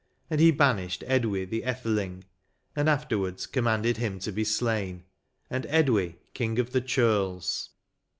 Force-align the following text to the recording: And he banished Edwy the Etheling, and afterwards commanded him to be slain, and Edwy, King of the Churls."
And 0.31 0.41
he 0.41 0.49
banished 0.49 1.03
Edwy 1.05 1.45
the 1.45 1.61
Etheling, 1.61 2.23
and 2.75 2.89
afterwards 2.89 3.45
commanded 3.45 3.97
him 3.97 4.17
to 4.21 4.31
be 4.31 4.43
slain, 4.43 5.03
and 5.47 5.67
Edwy, 5.69 6.17
King 6.33 6.57
of 6.57 6.71
the 6.71 6.81
Churls." 6.81 7.69